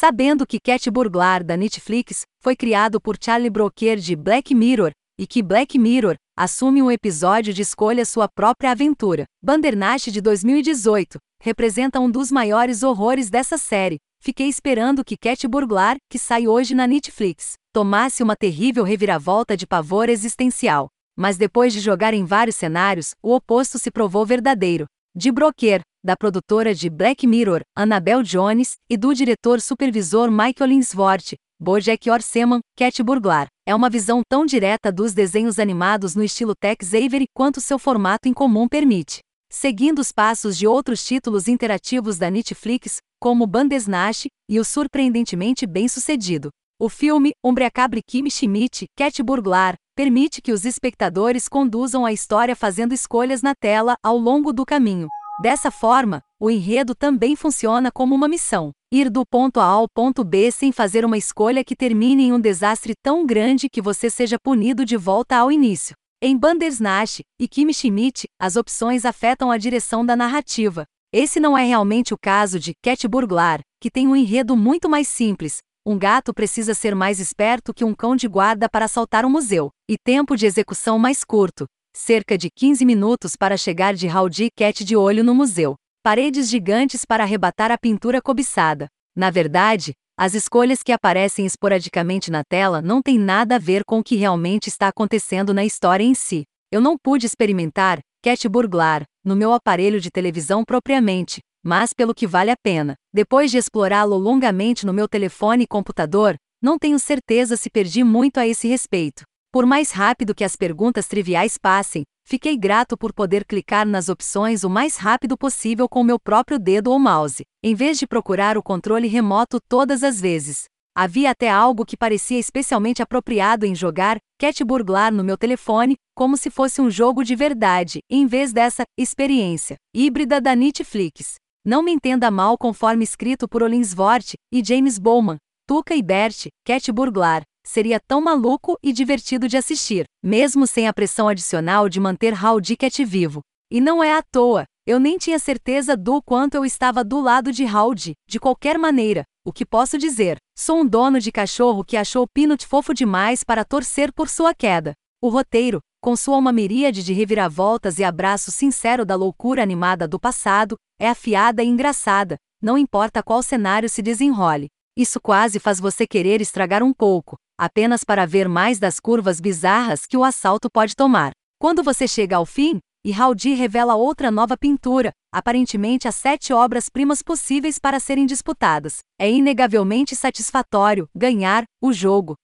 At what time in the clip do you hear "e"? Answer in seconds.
5.18-5.26, 28.88-28.96, 44.48-44.60, 67.40-67.48, 79.88-79.96, 105.64-105.66, 134.50-134.64, 135.94-136.02, 138.82-138.94, 143.70-143.78, 157.98-158.04, 161.62-161.66, 173.04-173.12